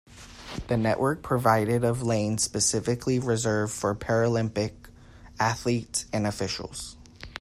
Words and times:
The 0.67 0.77
network 0.77 1.21
provided 1.21 1.83
of 1.83 2.01
lanes 2.01 2.41
specifically 2.41 3.19
reserved 3.19 3.71
for 3.71 3.93
Paralympic 3.93 4.71
athletes 5.39 6.07
and 6.11 6.25
officials. 6.25 6.97